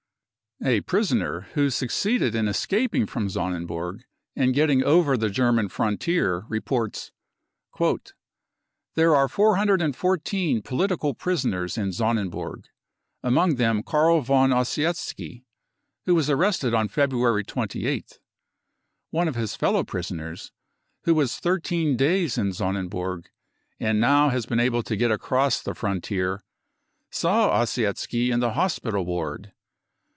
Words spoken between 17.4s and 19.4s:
28th. One of